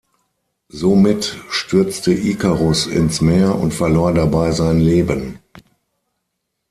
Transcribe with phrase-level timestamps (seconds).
[0.69, 5.37] Somit stürzte Ikarus ins Meer und verlor dabei sein Leben.